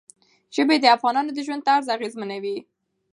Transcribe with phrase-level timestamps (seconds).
[0.55, 2.57] ژبې د افغانانو د ژوند طرز هم اغېزمنوي.